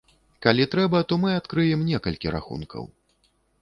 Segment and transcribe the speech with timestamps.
[0.45, 2.95] Калі трэба, то мы адкрыем некалькі рахункаў.